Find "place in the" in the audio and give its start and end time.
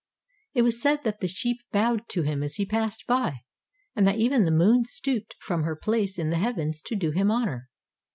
5.75-6.37